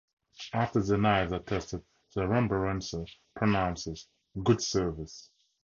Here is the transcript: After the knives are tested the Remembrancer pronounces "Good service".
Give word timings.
After 0.51 0.81
the 0.81 0.97
knives 0.97 1.31
are 1.31 1.37
tested 1.37 1.83
the 2.15 2.23
Remembrancer 2.27 3.05
pronounces 3.35 4.07
"Good 4.43 4.59
service". 4.59 5.29